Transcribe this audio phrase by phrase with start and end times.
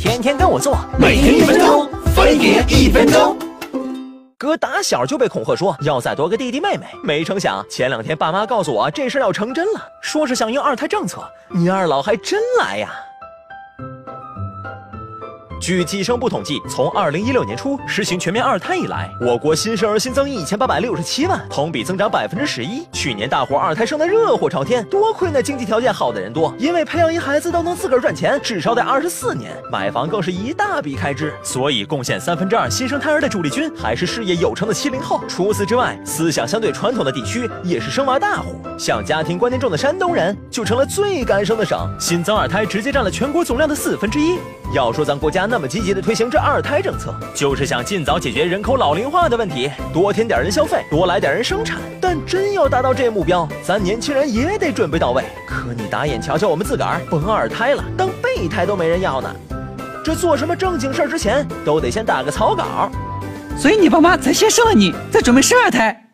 [0.00, 3.36] 天天跟我做，每天一分钟，分别一分钟。
[4.38, 12.90] 哥打小就被恐吓说要再多个弟弟妹妹，没成想前两天爸妈告诉我这事要成真了，说是响应二胎政策，你二老还真来呀。
[15.60, 22.82] 据计生部统计，从二零一六年初实行全面二胎以来，我国新生儿新增一千八百六十七万，同比增长百分之十一。
[22.92, 31.30] 去年大伙二胎生的热火朝天，多亏那经济条件好的人多，因为培养一孩子都能自个儿赚钱，至少得二十四年，买房更是一大笔开支。
[31.42, 35.20] 所以贡献三分之二新生胎儿的主力军还是事业有成的七零后。
[35.28, 44.38] 除此之外，思想相对传统的地区也是生娃大户，像家庭观念重的山东人就成了最敢生的省，新增二胎直接占了全国总量的四分之一。
[44.72, 51.80] 要说咱国家那么积极的推行这二胎政策，就是想尽早解决人口老龄化的问题，多添点人消费，多来点人生产。
[52.00, 55.24] 但真要达到这目标，咱年轻人也得准备到位。
[55.48, 59.34] 可你打眼瞧瞧我们自个儿，甭二胎了，当备胎都没人要呢。
[60.04, 62.88] 这做什么正经事儿之前，都得先打个草稿。
[63.58, 66.09] 所以你爸妈才先生了你，再准备生二胎。